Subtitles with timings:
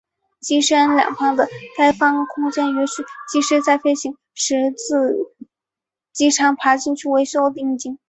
[0.39, 1.47] 机身两旁的
[1.77, 5.27] 开放空间允许技师在飞行时自
[6.11, 7.99] 机舱爬出去维修引擎。